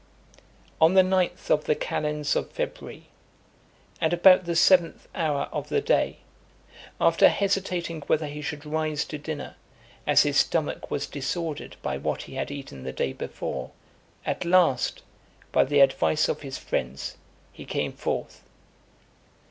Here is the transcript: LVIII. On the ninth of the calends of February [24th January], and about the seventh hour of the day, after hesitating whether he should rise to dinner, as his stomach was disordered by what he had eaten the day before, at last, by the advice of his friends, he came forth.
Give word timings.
LVIII. 0.01 0.71
On 0.81 0.93
the 0.95 1.03
ninth 1.03 1.51
of 1.51 1.65
the 1.65 1.75
calends 1.75 2.35
of 2.35 2.49
February 2.49 3.09
[24th 3.99 3.99
January], 3.99 3.99
and 4.01 4.13
about 4.13 4.45
the 4.45 4.55
seventh 4.55 5.07
hour 5.13 5.41
of 5.51 5.69
the 5.69 5.79
day, 5.79 6.17
after 6.99 7.29
hesitating 7.29 8.01
whether 8.07 8.25
he 8.25 8.41
should 8.41 8.65
rise 8.65 9.05
to 9.05 9.19
dinner, 9.19 9.57
as 10.07 10.23
his 10.23 10.37
stomach 10.37 10.89
was 10.89 11.05
disordered 11.05 11.75
by 11.83 11.99
what 11.99 12.23
he 12.23 12.33
had 12.33 12.49
eaten 12.49 12.81
the 12.81 12.91
day 12.91 13.13
before, 13.13 13.69
at 14.25 14.43
last, 14.43 15.03
by 15.51 15.63
the 15.63 15.81
advice 15.81 16.27
of 16.27 16.41
his 16.41 16.57
friends, 16.57 17.17
he 17.53 17.63
came 17.63 17.93
forth. 17.93 18.41